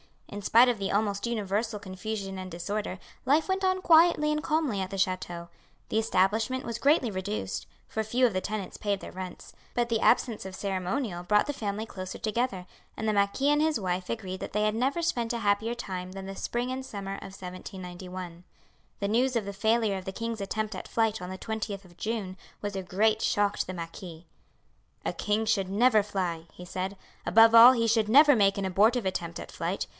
In 0.29 0.41
spite 0.41 0.69
of 0.69 0.79
the 0.79 0.93
almost 0.93 1.27
universal 1.27 1.77
confusion 1.77 2.39
and 2.39 2.49
disorder, 2.49 2.99
life 3.25 3.49
went 3.49 3.65
on 3.65 3.81
quietly 3.81 4.31
and 4.31 4.41
calmly 4.41 4.79
at 4.79 4.89
the 4.89 4.97
chateau. 4.97 5.49
The 5.89 5.99
establishment 5.99 6.63
was 6.65 6.77
greatly 6.79 7.11
reduced, 7.11 7.67
for 7.87 8.01
few 8.01 8.25
of 8.25 8.33
the 8.33 8.41
tenants 8.41 8.77
paid 8.77 9.01
their 9.01 9.11
rents; 9.11 9.53
but 9.75 9.89
the 9.89 9.99
absence 9.99 10.43
of 10.45 10.55
ceremonial 10.55 11.21
brought 11.23 11.45
the 11.47 11.53
family 11.53 11.85
closer 11.85 12.17
together, 12.17 12.65
and 12.95 13.07
the 13.07 13.13
marquis 13.13 13.49
and 13.51 13.61
his 13.61 13.77
wife 13.79 14.09
agreed 14.09 14.39
that 14.39 14.53
they 14.53 14.63
had 14.63 14.73
never 14.73 15.01
spent 15.03 15.33
a 15.33 15.39
happier 15.39 15.75
time 15.75 16.13
than 16.13 16.25
the 16.25 16.35
spring 16.35 16.71
and 16.71 16.85
summer 16.85 17.15
of 17.15 17.37
1791. 17.39 18.45
The 19.01 19.07
news 19.09 19.35
of 19.35 19.43
the 19.43 19.53
failure 19.53 19.97
of 19.97 20.05
the 20.05 20.11
king's 20.13 20.41
attempt 20.41 20.73
at 20.75 20.87
flight 20.87 21.21
on 21.21 21.29
the 21.29 21.37
20th 21.37 21.83
of 21.85 21.97
June 21.97 22.37
was 22.61 22.75
a 22.77 22.81
great 22.81 23.21
shock 23.21 23.57
to 23.59 23.67
the 23.67 23.73
marquis. 23.73 24.25
"A 25.05 25.13
king 25.13 25.45
should 25.45 25.69
never 25.69 26.01
fly," 26.01 26.45
he 26.53 26.65
said; 26.65 26.95
"above 27.25 27.53
all, 27.53 27.73
he 27.73 27.85
should 27.85 28.07
never 28.09 28.35
make 28.35 28.57
an 28.57 28.65
abortive 28.65 29.05
attempt 29.05 29.37
at 29.39 29.51
flight. 29.51 29.87